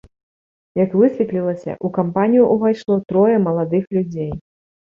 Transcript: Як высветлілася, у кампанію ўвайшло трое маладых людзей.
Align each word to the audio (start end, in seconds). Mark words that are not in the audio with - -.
Як 0.83 0.95
высветлілася, 1.01 1.75
у 1.87 1.91
кампанію 1.97 2.47
ўвайшло 2.57 2.99
трое 3.13 3.37
маладых 3.47 3.83
людзей. 3.99 4.31